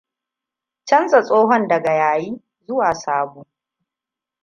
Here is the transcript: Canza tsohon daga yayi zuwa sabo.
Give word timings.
Canza 0.87 1.19
tsohon 1.25 1.67
daga 1.67 1.93
yayi 1.93 2.41
zuwa 2.67 2.93
sabo. 2.95 3.45